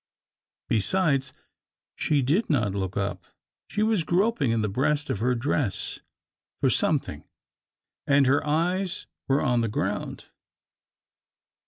Besides, 0.67 1.31
she 1.95 2.23
did 2.23 2.49
not 2.49 2.73
look 2.73 2.97
up; 2.97 3.23
she 3.67 3.83
was 3.83 4.03
groping 4.03 4.49
in 4.49 4.63
the 4.63 4.67
breast 4.67 5.11
of 5.11 5.19
her 5.19 5.35
dress 5.35 5.99
for 6.59 6.71
something, 6.71 7.23
and 8.07 8.25
her 8.25 8.43
eyes 8.43 9.05
were 9.27 9.43
on 9.43 9.61
the 9.61 9.67
ground. 9.67 10.23